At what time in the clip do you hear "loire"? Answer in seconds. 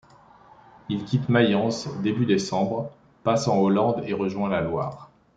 4.61-5.11